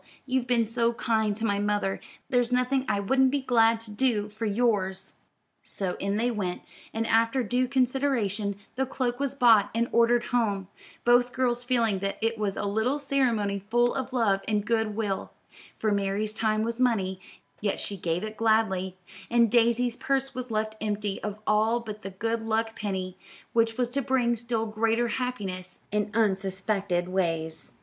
You've 0.25 0.47
been 0.47 0.65
so 0.65 0.93
kind 0.93 1.35
to 1.35 1.45
my 1.45 1.59
mother, 1.59 1.99
there's 2.27 2.51
nothing 2.51 2.87
I 2.89 2.99
wouldn't 2.99 3.29
be 3.29 3.43
glad 3.43 3.79
to 3.81 3.91
do 3.91 4.29
for 4.29 4.47
yours." 4.47 5.13
So 5.61 5.95
in 5.99 6.17
they 6.17 6.31
went, 6.31 6.63
and 6.91 7.05
after 7.05 7.43
due 7.43 7.67
consideration, 7.67 8.55
the 8.77 8.87
cloak 8.87 9.19
was 9.19 9.35
bought 9.35 9.69
and 9.75 9.87
ordered 9.91 10.23
home, 10.33 10.69
both 11.05 11.31
girls 11.31 11.63
feeling 11.63 11.99
that 11.99 12.17
it 12.19 12.39
was 12.39 12.57
a 12.57 12.65
little 12.65 12.97
ceremony 12.97 13.63
full 13.69 13.93
of 13.93 14.11
love 14.11 14.41
and 14.47 14.65
good 14.65 14.95
will; 14.95 15.33
for 15.77 15.91
Mary's 15.91 16.33
time 16.33 16.63
was 16.63 16.79
money, 16.79 17.19
yet 17.61 17.79
she 17.79 17.95
gave 17.95 18.23
it 18.23 18.37
gladly, 18.37 18.97
and 19.29 19.51
Daisy's 19.51 19.97
purse 19.97 20.33
was 20.33 20.49
left 20.49 20.75
empty 20.81 21.21
of 21.21 21.37
all 21.45 21.79
but 21.79 22.01
the 22.01 22.09
good 22.09 22.41
luck 22.41 22.75
penny, 22.75 23.19
which 23.53 23.77
was 23.77 23.91
to 23.91 24.01
bring 24.01 24.35
still 24.35 24.65
greater 24.65 25.09
happiness 25.09 25.77
in 25.91 26.09
unsuspected 26.15 27.07
ways. 27.07 27.73